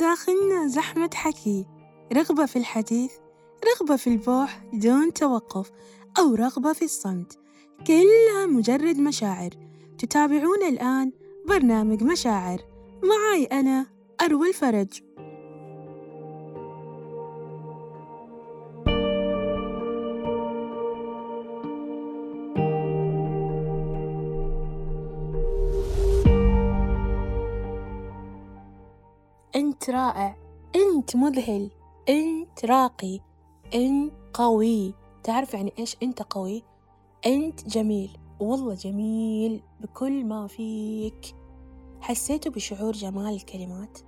وداخلنا 0.00 0.66
زحمة 0.66 1.10
حكي. 1.14 1.66
رغبة 2.12 2.46
في 2.46 2.56
الحديث 2.56 3.12
رغبة 3.64 3.96
في 3.96 4.06
البوح 4.06 4.62
دون 4.72 5.12
توقف 5.12 5.70
أو 6.18 6.34
رغبة 6.34 6.72
في 6.72 6.84
الصمت. 6.84 7.38
كلها 7.86 8.46
مجرد 8.46 8.98
مشاعر. 8.98 9.50
تتابعون 9.98 10.62
الآن 10.68 11.12
برنامج 11.48 12.02
مشاعر. 12.02 12.60
معي 13.02 13.44
أنا 13.44 13.86
أروى 14.22 14.48
الفرج. 14.48 15.02
أنت 29.56 29.90
رائع 29.90 30.36
أنت 30.76 31.16
مذهل 31.16 31.70
أنت 32.08 32.64
راقي 32.64 33.20
أنت 33.74 34.12
قوي. 34.34 34.94
تعرف 35.22 35.54
يعني 35.54 35.72
إيش 35.78 35.96
أنت 36.02 36.22
قوي؟ 36.22 36.62
أنت 37.26 37.68
جميل 37.68 38.18
والله 38.40 38.74
جميل 38.74 39.62
بكل 39.80 40.24
ما 40.24 40.46
فيك. 40.46 41.34
حسيتوا 42.00 42.52
بشعور 42.52 42.92
جمال 42.92 43.34
الكلمات؟ 43.34 43.98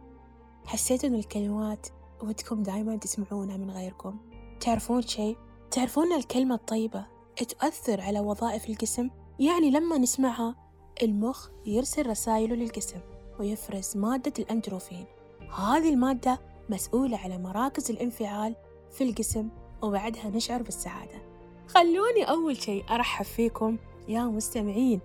حسيتوا 0.67 1.09
إن 1.09 1.15
الكلمات 1.15 1.87
ودكم 2.23 2.63
دايما 2.63 2.97
تسمعونها 2.97 3.57
من 3.57 3.71
غيركم؟ 3.71 4.17
تعرفون 4.61 5.03
شيء؟ 5.03 5.37
تعرفون 5.71 6.13
الكلمة 6.13 6.55
الطيبة 6.55 7.07
تؤثر 7.49 8.01
على 8.01 8.21
وظائف 8.21 8.69
الجسم؟ 8.69 9.11
يعني 9.39 9.71
لما 9.71 9.99
نسمعها 9.99 10.57
المخ 11.03 11.49
يرسل 11.67 12.07
رسائله 12.07 12.55
للجسم 12.55 13.01
ويفرز 13.41 13.97
مادة 13.97 14.33
الأندروفين. 14.39 15.07
هذه 15.57 15.91
المادة 15.91 16.41
مسؤولة 16.71 17.17
على 17.19 17.39
مراكز 17.39 17.91
الانفعال 17.91 18.57
في 18.91 19.05
الجسم 19.05 19.49
وبعدها 19.83 20.31
نشعر 20.31 20.63
بالسعادة. 20.63 21.23
خلوني 21.69 22.25
أول 22.31 22.57
شيء 22.57 22.85
أرحب 22.91 23.25
فيكم 23.25 23.79
يا 24.09 24.25
مستمعين 24.25 25.01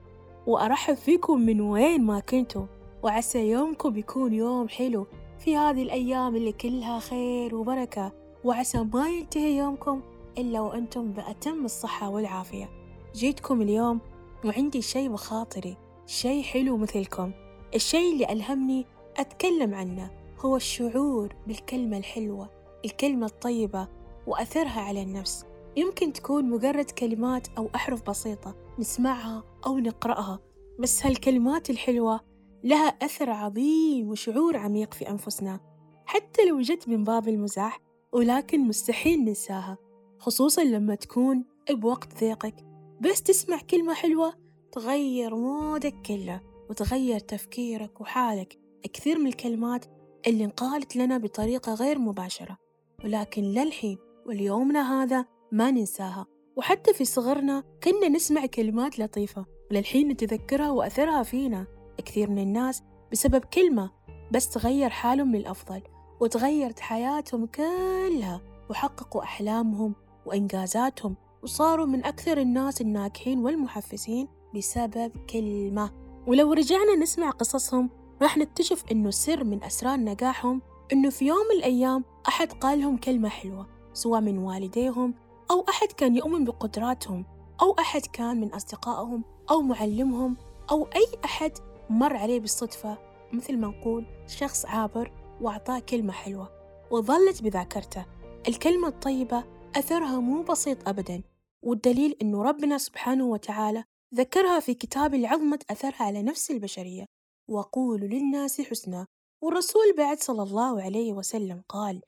وأرحب 0.48 0.94
فيكم 0.94 1.42
من 1.42 1.62
وين 1.62 2.04
ما 2.04 2.20
كنتوا 2.20 2.66
وعسى 3.04 3.50
يومكم 3.50 3.98
يكون 3.98 4.34
يوم 4.34 4.68
حلو 4.70 5.08
في 5.40 5.58
هذه 5.58 5.84
الأيام 5.84 6.36
اللي 6.36 6.52
كلها 6.52 7.00
خير 7.00 7.56
وبركة 7.56 8.12
وعسى 8.44 8.84
ما 8.94 9.10
ينتهي 9.10 9.58
يومكم 9.58 10.02
إلا 10.38 10.60
وأنتم 10.60 11.12
بأتم 11.12 11.66
الصحة 11.66 12.10
والعافية. 12.10 12.70
جيتكم 13.16 13.62
اليوم 13.62 14.00
وعندي 14.46 14.82
شي 14.82 15.10
بخاطري 15.10 15.78
شي 16.06 16.44
حلو 16.44 16.78
مثلكم. 16.78 17.32
الشي 17.76 18.12
اللي 18.12 18.32
ألهمني 18.32 18.86
أتكلم 19.18 19.74
عنه. 19.74 20.17
هو 20.40 20.56
الشعور 20.56 21.36
بالكلمة 21.48 21.98
الحلوة 21.98 22.50
الكلمة 22.86 23.26
الطيبة 23.26 23.88
وأثرها 24.28 24.82
على 24.82 25.02
النفس. 25.02 25.46
يمكن 25.78 26.14
تكون 26.14 26.50
مجرد 26.50 26.92
كلمات 26.92 27.48
أو 27.58 27.70
أحرف 27.76 28.10
بسيطة 28.10 28.56
نسمعها 28.80 29.44
أو 29.66 29.78
نقرأها 29.78 30.40
بس 30.80 31.06
هالكلمات 31.06 31.70
الحلوة 31.70 32.20
لها 32.64 32.88
أثر 32.88 33.30
عظيم 33.30 34.10
وشعور 34.10 34.58
عميق 34.58 34.94
في 34.94 35.10
أنفسنا. 35.10 35.60
حتى 36.06 36.46
لو 36.46 36.62
جت 36.62 36.88
من 36.88 37.04
باب 37.04 37.28
المزاح 37.28 37.82
ولكن 38.12 38.68
مستحيل 38.68 39.26
ننساها 39.26 39.78
خصوصا 40.20 40.64
لما 40.64 40.96
تكون 40.96 41.46
بوقت 41.70 42.20
ضيقك. 42.20 42.56
بس 43.02 43.24
تسمع 43.24 43.60
كلمة 43.70 43.94
حلوة 43.94 44.34
تغير 44.72 45.36
مودك 45.36 45.96
كله 46.06 46.42
وتغير 46.70 47.20
تفكيرك 47.20 48.02
وحالك. 48.02 48.60
كثير 48.94 49.20
من 49.20 49.28
الكلمات 49.28 49.86
اللي 50.28 50.46
انقالت 50.46 50.96
لنا 50.96 51.18
بطريقة 51.18 51.74
غير 51.74 52.00
مباشرة 52.00 52.58
ولكن 53.04 53.42
للحين 53.42 53.98
وليومنا 54.26 55.04
هذا 55.04 55.26
ما 55.52 55.72
ننساها. 55.72 56.26
وحتى 56.58 56.94
في 56.94 57.06
صغرنا 57.06 57.64
كنا 57.84 58.10
نسمع 58.10 58.46
كلمات 58.46 59.00
لطيفة 59.00 59.46
وللحين 59.72 60.08
نتذكرها 60.08 60.72
وأثرها 60.72 61.24
فينا. 61.24 61.68
كثير 62.06 62.30
من 62.30 62.40
الناس 62.40 62.84
بسبب 63.12 63.46
كلمة 63.46 63.92
بس 64.32 64.50
تغير 64.50 64.90
حالهم 64.90 65.36
للأفضل 65.36 65.82
وتغيرت 66.20 66.80
حياتهم 66.80 67.46
كلها 67.46 68.42
وحققوا 68.70 69.24
أحلامهم 69.24 69.96
وإنجازاتهم 70.26 71.16
وصاروا 71.44 71.86
من 71.86 72.06
أكثر 72.06 72.38
الناس 72.38 72.82
الناجحين 72.82 73.40
والمحفزين 73.40 74.28
بسبب 74.56 75.12
كلمة. 75.30 75.92
ولو 76.28 76.54
رجعنا 76.54 76.96
نسمع 76.96 77.30
قصصهم 77.30 77.90
راح 78.22 78.38
نكتشف 78.38 78.84
إنه 78.92 79.10
سر 79.10 79.44
من 79.44 79.64
أسرار 79.64 80.00
نجاحهم 80.00 80.62
إنه 80.94 81.10
في 81.10 81.26
يوم 81.26 81.38
من 81.52 81.58
الأيام 81.58 82.04
أحد 82.28 82.54
قال 82.54 82.82
لهم 82.82 82.98
كلمة 82.98 83.30
حلوة 83.30 83.68
سواء 83.94 84.22
من 84.22 84.38
والديهم 84.38 85.14
أو 85.52 85.66
أحد 85.70 85.88
كان 85.88 86.16
يؤمن 86.16 86.46
بقدراتهم 86.46 87.26
أو 87.62 87.76
أحد 87.80 88.02
كان 88.06 88.42
من 88.42 88.54
أصدقائهم 88.54 89.24
أو 89.52 89.62
معلمهم 89.62 90.38
أو 90.72 90.88
أي 90.96 91.06
أحد 91.26 91.52
مر 91.90 92.16
عليه 92.16 92.40
بالصدفة. 92.40 92.98
مثل 93.34 93.58
ما 93.58 93.68
نقول 93.68 94.06
شخص 94.28 94.66
عابر 94.66 95.12
وأعطاه 95.42 95.80
كلمة 95.80 96.14
حلوة 96.14 96.50
وظلت 96.92 97.44
بذاكرته. 97.44 98.06
الكلمة 98.48 98.88
الطيبة 98.88 99.44
أثرها 99.76 100.20
مو 100.20 100.44
بسيط 100.44 100.90
أبدا 100.90 101.24
والدليل 101.64 102.18
أنه 102.22 102.44
ربنا 102.44 102.78
سبحانه 102.78 103.26
وتعالى 103.26 103.84
ذكرها 104.16 104.60
في 104.60 104.74
كتاب 104.74 105.16
لعظمة 105.16 105.60
أثرها 105.70 106.04
على 106.04 106.24
نفس 106.24 106.52
البشرية. 106.52 107.06
وقولوا 107.48 108.08
للناس 108.08 108.62
حسنا 108.62 109.08
والرسول 109.44 109.96
بعد 109.98 110.20
صلى 110.20 110.44
الله 110.44 110.82
عليه 110.82 111.14
وسلم 111.14 111.64
قال 111.70 112.02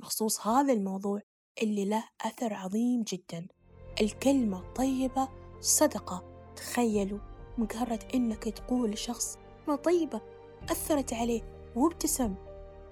بخصوص 0.00 0.46
هذا 0.46 0.72
الموضوع 0.72 1.20
اللي 1.62 1.84
له 1.84 2.04
أثر 2.20 2.54
عظيم 2.54 3.02
جدا. 3.02 3.46
الكلمة 4.00 4.58
الطيبة 4.58 5.28
صدقة. 5.60 6.24
تخيلوا 6.56 7.18
مجرد 7.58 8.02
إنك 8.14 8.44
تقول 8.44 8.90
لشخص 8.90 9.38
ما 9.68 9.76
طيبة 9.76 10.20
أثرت 10.70 11.12
عليه 11.12 11.72
وابتسم. 11.76 12.34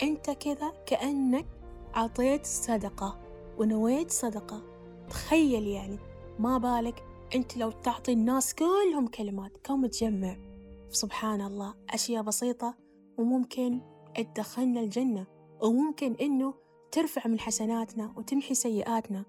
أنت 0.03 0.31
كذا 0.31 0.73
كأنك 0.87 1.47
عطيت 1.95 2.47
صدقة 2.47 3.21
ونويت 3.59 4.11
صدقة. 4.11 4.63
تخيل 5.11 5.67
يعني. 5.67 5.99
ما 6.39 6.59
بالك 6.59 7.05
أنت 7.35 7.57
لو 7.57 7.71
تعطي 7.71 8.13
الناس 8.13 8.55
كلهم 8.55 9.07
كلمات. 9.07 9.57
كم 9.57 9.87
تجمع؟ 9.87 10.52
سبحان 10.93 11.41
الله 11.41 11.75
أشياء 11.91 12.23
بسيطة 12.23 12.75
وممكن 13.19 13.81
تدخلنا 14.35 14.81
الجنة 14.81 15.27
وممكن 15.63 16.15
إنه 16.21 16.55
ترفع 16.93 17.27
من 17.27 17.41
حسناتنا 17.41 18.15
وتمحي 18.17 18.55
سيئاتنا. 18.55 19.25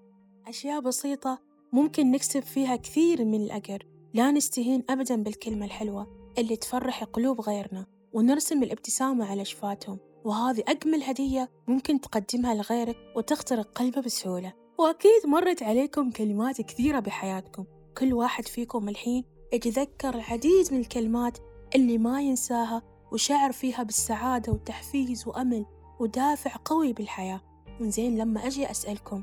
أشياء 0.46 0.80
بسيطة 0.80 1.38
ممكن 1.72 2.10
نكسب 2.10 2.42
فيها 2.42 2.76
كثير 2.76 3.24
من 3.24 3.40
الأجر. 3.42 3.86
لا 4.14 4.30
نستهين 4.30 4.84
أبدا 4.90 5.22
بالكلمة 5.22 5.64
الحلوة 5.64 6.32
اللي 6.38 6.56
تفرح 6.56 7.04
قلوب 7.04 7.40
غيرنا 7.40 7.86
ونرسم 8.12 8.62
الابتسامة 8.62 9.30
على 9.30 9.44
شفاتهم. 9.44 9.98
وهذه 10.24 10.62
أجمل 10.68 11.02
هدية 11.02 11.50
ممكن 11.68 12.00
تقدمها 12.00 12.54
لغيرك 12.54 12.96
وتخترق 13.16 13.72
قلبه 13.78 14.00
بسهولة. 14.00 14.52
وأكيد 14.78 15.26
مرت 15.26 15.62
عليكم 15.62 16.10
كلمات 16.10 16.60
كثيرة 16.60 17.00
بحياتكم. 17.00 17.64
كل 17.98 18.12
واحد 18.12 18.48
فيكم 18.48 18.88
الحين 18.88 19.24
يتذكر 19.52 20.14
العديد 20.14 20.72
من 20.72 20.80
الكلمات 20.80 21.38
اللي 21.76 21.98
ما 21.98 22.20
ينساها 22.22 22.82
وشعر 23.12 23.52
فيها 23.52 23.82
بالسعادة 23.82 24.52
وتحفيز 24.52 25.28
وأمل 25.28 25.66
ودافع 26.00 26.50
قوي 26.64 26.92
بالحياة 26.92 27.40
زين 27.80 28.18
لما 28.18 28.46
أجي 28.46 28.70
أسألكم 28.70 29.22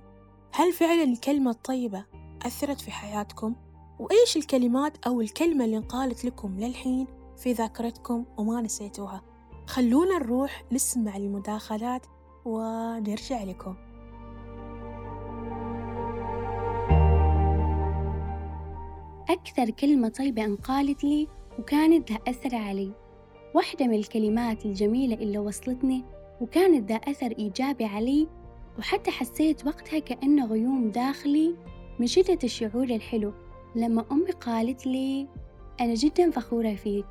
هل 0.53 0.73
فعلا 0.73 1.03
الكلمة 1.03 1.51
الطيبة 1.51 2.05
أثرت 2.45 2.81
في 2.81 2.91
حياتكم؟ 2.91 3.55
وإيش 3.99 4.37
الكلمات 4.37 5.07
أو 5.07 5.21
الكلمة 5.21 5.65
اللي 5.65 5.77
انقالت 5.77 6.25
لكم 6.25 6.59
للحين 6.59 7.07
في 7.37 7.53
ذاكرتكم 7.53 8.25
وما 8.37 8.61
نسيتوها؟ 8.61 9.21
خلونا 9.67 10.17
نروح 10.17 10.63
نسمع 10.71 11.15
المداخلات 11.17 12.05
ونرجع 12.45 13.43
لكم 13.43 13.75
أكثر 19.29 19.69
كلمة 19.69 20.09
طيبة 20.09 20.45
انقالت 20.45 21.03
لي 21.03 21.27
وكانت 21.59 22.11
لها 22.11 22.19
أثر 22.27 22.55
علي. 22.55 22.91
واحدة 23.55 23.87
من 23.87 23.93
الكلمات 23.93 24.65
الجميلة 24.65 25.15
اللي 25.15 25.37
وصلتني 25.37 26.03
وكانت 26.41 26.89
ذا 26.91 26.95
أثر 26.95 27.31
إيجابي 27.39 27.85
علي 27.85 28.27
وحتى 28.79 29.11
حسيت 29.11 29.65
وقتها 29.65 29.99
كأنه 29.99 30.45
غيوم 30.45 30.91
داخلي 30.91 31.55
من 31.99 32.07
شدة 32.07 32.39
الشعور 32.43 32.83
الحلو. 32.83 33.33
لما 33.75 34.05
أمي 34.11 34.31
قالت 34.31 34.87
لي 34.87 35.27
أنا 35.81 35.93
جدا 35.93 36.31
فخورة 36.31 36.75
فيك. 36.75 37.05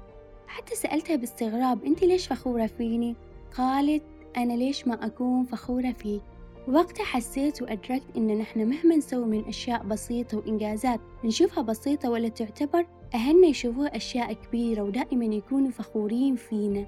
حتى 0.47 0.75
سألتها 0.75 1.17
باستغراب 1.17 1.85
أنت 1.85 2.05
ليش 2.05 2.27
فخورة 2.27 2.67
فيني؟ 2.67 3.17
قالت 3.57 4.03
أنا 4.37 4.53
ليش 4.53 4.87
ما 4.87 5.07
أكون 5.07 5.45
فخورة 5.45 5.93
فيك؟ 5.93 6.23
وقتها 6.71 7.05
حسيت 7.05 7.63
وأدركت 7.63 8.03
إن 8.17 8.39
نحن 8.39 8.69
مهما 8.69 8.97
نسوي 8.97 9.25
من 9.25 9.45
أشياء 9.49 9.83
بسيطة 9.83 10.39
وإنجازات 10.39 11.01
نشوفها 11.25 11.63
بسيطة 11.63 12.11
ولا 12.11 12.29
تعتبر 12.29 12.87
أهلنا 13.15 13.47
يشوفوها 13.47 13.97
أشياء 13.97 14.33
كبيرة 14.33 14.83
ودائما 14.83 15.25
يكونوا 15.25 15.71
فخورين 15.71 16.37
فينا. 16.37 16.87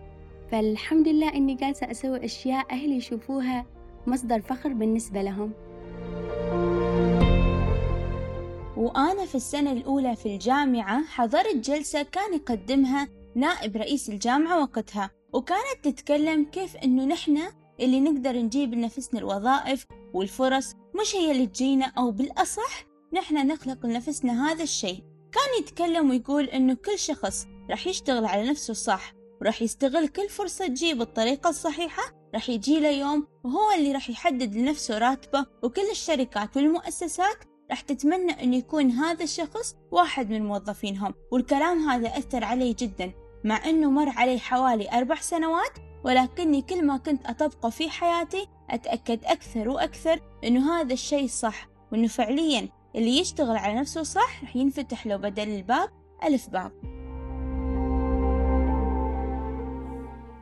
فالحمد 0.51 1.09
لله 1.09 1.35
إني 1.35 1.55
جالسة 1.55 1.91
أسوي 1.91 2.25
أشياء 2.25 2.67
أهلي 2.71 2.97
يشوفوها 2.97 3.67
مصدر 4.07 4.41
فخر 4.41 4.73
بالنسبة 4.73 5.23
لهم. 5.23 5.53
وأنا 8.77 9.27
في 9.27 9.35
السنة 9.35 9.73
الأولى 9.73 10.17
في 10.17 10.27
الجامعة 10.27 11.05
حضرت 11.05 11.57
جلسة 11.57 12.03
كان 12.03 12.35
يقدمها 12.35 13.09
نائب 13.35 13.77
رئيس 13.77 14.09
الجامعة 14.09 14.61
وقتها 14.61 15.11
وكانت 15.33 15.79
تتكلم 15.83 16.45
كيف 16.45 16.77
إنه 16.77 17.05
نحن 17.05 17.39
اللي 17.85 18.01
نقدر 18.01 18.37
نجيب 18.37 18.75
لنفسنا 18.75 19.21
الوظائف 19.21 19.87
والفرص 20.15 20.75
مش 21.01 21.17
هي 21.17 21.31
اللي 21.33 21.47
تجينا 21.47 21.87
أو 21.99 22.11
بالأصح 22.11 22.85
نحن 23.13 23.47
نخلق 23.47 23.87
لنفسنا 23.87 24.51
هذا 24.53 24.63
الشيء. 24.63 25.05
كان 25.33 25.63
يتكلم 25.63 26.11
ويقول 26.11 26.45
إنه 26.45 26.75
كل 26.75 26.99
شخص 26.99 27.47
راح 27.71 27.87
يشتغل 27.87 28.25
على 28.25 28.51
نفسه 28.51 28.75
صح 28.75 29.13
وراح 29.41 29.63
يستغل 29.63 30.09
كل 30.09 30.29
فرصة 30.29 30.67
تجيه 30.67 30.95
بالطريقة 30.95 31.51
الصحيحة 31.51 32.03
راح 32.35 32.49
يجي 32.49 32.81
له 32.81 32.89
يوم 32.89 33.27
وهو 33.45 33.73
اللي 33.79 33.93
راح 33.93 34.11
يحدد 34.11 34.55
لنفسه 34.55 34.99
راتبه 34.99 35.47
وكل 35.63 35.91
الشركات 35.91 36.57
والمؤسسات 36.57 37.37
راح 37.71 37.81
تتمنى 37.81 38.43
أن 38.43 38.55
يكون 38.55 38.91
هذا 38.91 39.25
الشخص 39.25 39.75
واحد 39.91 40.31
من 40.31 40.45
موظفينهم. 40.47 41.15
والكلام 41.33 41.89
هذا 41.89 42.09
أثر 42.09 42.45
علي 42.45 42.73
جدا 42.73 43.13
مع 43.45 43.69
أنه 43.71 43.91
مر 43.91 44.09
علي 44.09 44.39
حوالي 44.39 44.91
أربع 44.93 45.15
سنوات 45.15 45.79
ولكني 46.05 46.63
كل 46.63 46.87
ما 46.87 46.97
كنت 46.97 47.27
أطبقه 47.27 47.71
في 47.71 47.91
حياتي 47.91 48.47
أتأكد 48.71 49.25
أكثر 49.25 49.69
وأكثر 49.69 50.21
أنه 50.45 50.81
هذا 50.81 50.93
الشيء 50.93 51.29
صح 51.29 51.69
وأنه 51.93 52.09
فعليا 52.09 52.69
اللي 52.97 53.19
يشتغل 53.19 53.57
على 53.57 53.75
نفسه 53.75 54.03
صح 54.03 54.43
رح 54.43 54.57
ينفتح 54.57 55.07
له 55.07 55.17
بدل 55.17 55.49
الباب 55.49 55.89
ألف 56.25 56.49
باب. 56.51 56.73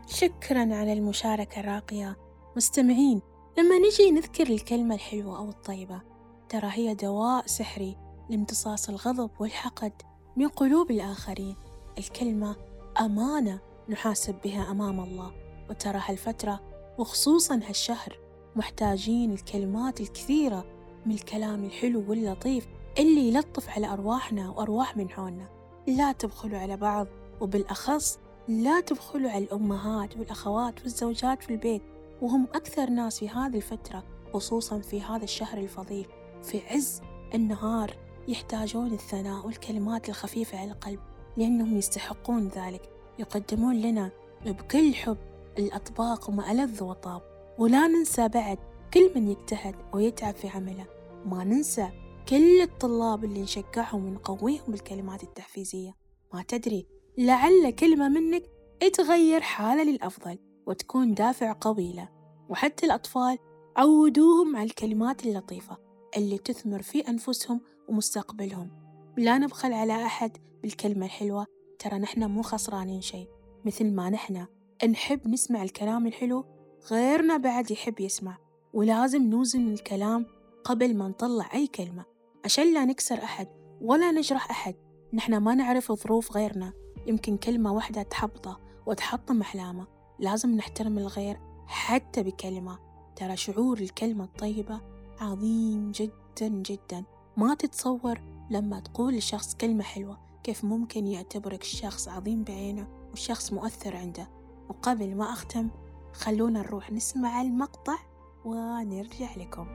شكرا 0.07 0.75
على 0.75 0.93
المشاركة 0.93 1.61
الراقية. 1.61 2.17
مستمعين 2.57 3.23
لما 3.59 3.79
نجي 3.79 4.11
نذكر 4.11 4.47
الكلمة 4.47 4.95
الحلوة 4.95 5.39
أو 5.39 5.49
الطيبة 5.49 6.01
ترى 6.49 6.71
هي 6.73 6.95
دواء 6.95 7.47
سحري 7.47 7.97
لامتصاص 8.31 8.89
الغضب 8.89 9.31
والحقد 9.41 9.93
من 10.37 10.49
قلوب 10.49 10.91
الآخرين. 10.91 11.57
الكلمة 11.99 12.57
أمانة 13.01 13.61
نحاسب 13.89 14.35
بها 14.45 14.71
أمام 14.71 15.01
الله. 15.01 15.33
وترى 15.71 16.01
هالفترة 16.07 16.61
وخصوصا 16.99 17.61
هالشهر 17.69 18.19
محتاجين 18.57 19.33
الكلمات 19.33 20.01
الكثيرة 20.01 20.65
من 21.07 21.15
الكلام 21.15 21.65
الحلو 21.65 22.05
واللطيف 22.11 22.67
اللي 22.99 23.29
يلطف 23.29 23.69
على 23.69 23.87
أرواحنا 23.87 24.51
وأرواح 24.51 24.97
من 24.97 25.11
حولنا. 25.11 25.49
لا 25.87 26.13
تبخلوا 26.13 26.59
على 26.59 26.77
بعض 26.77 27.07
وبالأخص 27.41 28.19
لا 28.49 28.81
تبخلوا 28.81 29.31
على 29.31 29.45
الأمهات 29.45 30.17
والأخوات 30.17 30.83
والزوجات 30.83 31.43
في 31.43 31.51
البيت. 31.51 31.83
وهم 32.23 32.49
أكثر 32.55 32.91
ناس 32.91 33.19
في 33.19 33.29
هذه 33.29 33.57
الفترة 33.57 34.05
خصوصا 34.35 34.79
في 34.79 35.03
هذا 35.03 35.25
الشهر 35.25 35.59
الفضيل 35.59 36.07
في 36.43 36.61
عز 36.71 37.01
النهار 37.35 37.97
يحتاجون 38.29 38.93
الثناء 38.93 39.47
والكلمات 39.47 40.09
الخفيفة 40.09 40.59
على 40.59 40.71
القلب 40.71 41.01
لأنهم 41.37 41.77
يستحقون 41.77 42.49
ذلك. 42.49 42.91
يقدمون 43.19 43.81
لنا 43.81 44.11
بكل 44.47 44.95
حب 44.95 45.17
الأطباق 45.59 46.29
وما 46.29 46.53
ألذ 46.53 46.83
وطاب 46.83 47.23
ولا 47.59 47.87
ننسى 47.87 48.29
بعد 48.29 48.59
كل 48.95 49.11
من 49.17 49.29
يجتهد 49.29 49.75
ويتعب 49.95 50.35
في 50.35 50.49
عمله. 50.49 50.87
ما 51.27 51.45
ننسى 51.45 51.89
كل 52.29 52.61
الطلاب 52.61 53.25
اللي 53.25 53.43
نشجعهم 53.43 54.07
ونقويهم 54.07 54.65
بالكلمات 54.69 55.23
التحفيزية. 55.23 55.97
ما 56.35 56.43
تدري 56.43 56.87
لعل 57.19 57.71
كلمة 57.71 58.09
منك 58.09 58.43
تغير 58.89 59.41
حالة 59.41 59.83
للأفضل 59.83 60.39
وتكون 60.67 61.15
دافع 61.15 61.57
قوي 61.61 61.93
له 61.93 62.09
وحتى 62.49 62.87
الأطفال 62.87 63.39
عودوهم 63.77 64.57
على 64.57 64.67
الكلمات 64.67 65.27
اللطيفة 65.27 65.77
اللي 66.17 66.39
تثمر 66.39 66.83
في 66.83 67.01
أنفسهم 67.01 67.61
ومستقبلهم. 67.89 68.71
لا 69.17 69.39
نبخل 69.39 69.73
على 69.73 70.07
أحد 70.07 70.37
بالكلمة 70.63 71.07
الحلوة 71.07 71.47
ترى 71.79 71.99
نحن 71.99 72.25
مو 72.25 72.43
خسرانين 72.43 73.01
شيء. 73.01 73.29
مثل 73.65 73.91
ما 73.93 74.11
نحن 74.11 74.47
نحب 74.89 75.29
نسمع 75.29 75.63
الكلام 75.63 76.07
الحلو 76.07 76.45
غيرنا 76.91 77.37
بعد 77.37 77.71
يحب 77.71 78.01
يسمع 78.01 78.39
ولازم 78.73 79.23
نوزن 79.23 79.73
الكلام 79.73 80.27
قبل 80.65 80.97
ما 80.97 81.09
نطلع 81.09 81.55
أي 81.55 81.67
كلمة 81.67 82.05
عشان 82.45 82.75
لا 82.75 82.85
نكسر 82.85 83.15
أحد 83.15 83.49
ولا 83.81 84.11
نجرح 84.11 84.51
أحد. 84.51 84.75
نحن 85.13 85.37
ما 85.37 85.55
نعرف 85.55 85.93
ظروف 85.93 86.33
غيرنا 86.33 86.73
يمكن 87.07 87.37
كلمة 87.37 87.73
واحدة 87.73 88.03
تحبطه 88.03 88.61
وتحطم 88.87 89.41
أحلامه. 89.41 89.87
لازم 90.19 90.57
نحترم 90.57 90.99
الغير 90.99 91.41
حتى 91.67 92.23
بكلمة. 92.23 92.79
ترى 93.17 93.37
شعور 93.37 93.79
الكلمة 93.79 94.25
الطيبة 94.25 94.81
عظيم 95.21 95.91
جدا 95.91 96.49
جدا. 96.49 97.05
ما 97.37 97.55
تتصور 97.55 98.21
لما 98.51 98.81
تقول 98.81 99.15
لشخص 99.15 99.55
كلمة 99.55 99.83
حلوة 99.83 100.19
كيف 100.43 100.65
ممكن 100.65 101.07
يعتبرك 101.07 101.63
شخص 101.63 102.09
عظيم 102.09 102.45
بعينه 102.45 102.89
وشخص 103.13 103.53
مؤثر 103.53 103.97
عنده. 103.97 104.40
وقبل 104.71 105.17
ما 105.17 105.25
أختم 105.33 105.69
خلونا 106.13 106.61
نروح 106.61 106.93
نسمع 106.93 107.43
المقطع 107.43 107.99
ونرجع 108.45 109.35
لكم. 109.37 109.67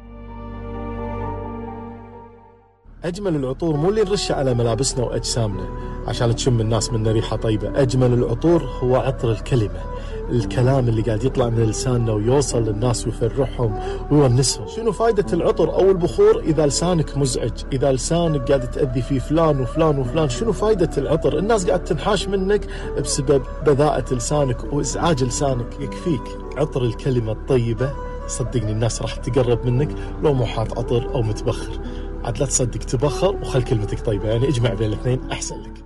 أجمل 3.03 3.35
العطور 3.35 3.75
مو 3.75 3.89
اللي 3.89 4.03
نرشه 4.03 4.35
على 4.35 4.53
ملابسنا 4.53 5.05
وأجسامنا 5.05 5.67
عشان 6.07 6.35
تشم 6.35 6.61
الناس 6.61 6.91
من 6.91 7.07
ريحة 7.07 7.35
طيبة، 7.35 7.81
أجمل 7.81 8.13
العطور 8.13 8.63
هو 8.63 8.95
عطر 8.95 9.31
الكلمة، 9.31 9.81
الكلام 10.29 10.89
اللي 10.89 11.01
قاعد 11.01 11.23
يطلع 11.23 11.49
من 11.49 11.63
لساننا 11.63 12.13
ويوصل 12.13 12.63
للناس 12.63 13.07
ويفرحهم 13.07 13.79
ويونسهم. 14.11 14.67
شنو 14.67 14.91
فائده 14.91 15.33
العطر 15.33 15.73
أو 15.73 15.91
البخور 15.91 16.39
إذا 16.39 16.65
لسانك 16.65 17.17
مزعج، 17.17 17.63
إذا 17.73 17.91
لسانك 17.91 18.51
قاعد 18.51 18.71
تأذي 18.71 19.01
فيه 19.01 19.19
فلان 19.19 19.61
وفلان 19.61 19.99
وفلان، 19.99 20.29
شنو 20.29 20.53
فائده 20.53 20.89
العطر؟ 20.97 21.37
الناس 21.37 21.67
قاعد 21.67 21.83
تنحاش 21.83 22.27
منك 22.27 22.67
بسبب 22.99 23.41
بذاءة 23.65 24.13
لسانك 24.13 24.73
وإزعاج 24.73 25.23
لسانك، 25.23 25.79
يكفيك 25.79 26.37
عطر 26.57 26.83
الكلمة 26.83 27.31
الطيبة 27.31 27.91
صدقني 28.27 28.71
الناس 28.71 29.01
راح 29.01 29.15
تقرب 29.15 29.65
منك 29.65 29.89
لو 30.23 30.33
مو 30.33 30.45
حاط 30.45 30.79
عطر 30.79 31.13
أو 31.13 31.21
متبخر. 31.21 31.79
عاد 32.25 32.37
لا 32.37 32.45
تصدق 32.45 32.79
تبخر 32.79 33.35
وخل 33.35 33.63
كلمتك. 33.63 34.05
طيبة 34.05 34.29
يعني 34.29 34.47
اجمع 34.47 34.73
بين 34.73 34.93
الاثنين 34.93 35.31
أحسن 35.31 35.61
لك. 35.61 35.85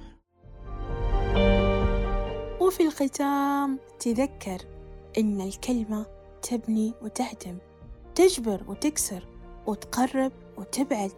وفي 2.62 2.84
الختام 2.88 3.80
تذكر 4.00 4.58
إن 5.18 5.42
الكلمة 5.42 6.06
تبني 6.42 6.94
وتهدم 7.02 7.58
تجبر 8.16 8.64
وتكسر 8.68 9.28
وتقرب 9.68 10.32
وتبعد. 10.58 11.12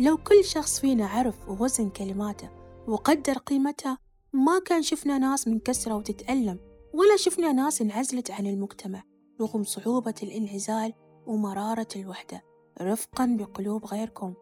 لو 0.00 0.16
كل 0.16 0.44
شخص 0.44 0.80
فينا 0.80 1.06
عرف 1.06 1.48
ووزن 1.48 1.90
كلماته 1.90 2.50
وقدر 2.88 3.38
قيمتها 3.38 3.98
ما 4.32 4.60
كان 4.66 4.82
شفنا 4.82 5.18
ناس 5.18 5.48
منكسرة 5.48 5.94
وتتألم 5.94 6.58
ولا 6.94 7.16
شفنا 7.16 7.52
ناس 7.52 7.82
انعزلت 7.82 8.30
عن 8.30 8.46
المجتمع 8.46 9.02
رغم 9.40 9.64
صعوبة 9.64 10.14
الانعزال 10.22 10.92
ومرارة 11.26 11.88
الوحدة. 11.96 12.42
رفقا 12.82 13.36
بقلوب 13.38 13.84
غيركم. 13.84 14.34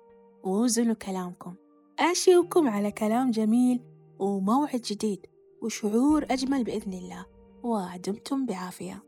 ووزنوا 0.47 0.95
كلامكم. 0.95 1.55
أشيوكم 1.99 2.69
على 2.69 2.91
كلام 2.91 3.31
جميل 3.31 3.81
وموعد 4.19 4.81
جديد 4.81 5.27
وشعور 5.63 6.27
أجمل 6.31 6.65
بإذن 6.65 6.93
الله. 6.93 7.27
ودمتم 7.63 8.47
بعافية. 8.47 9.03